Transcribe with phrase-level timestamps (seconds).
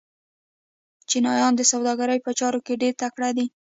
[1.09, 3.45] چینایان د سوداګرۍ په چارو کې ډېر تکړه دي.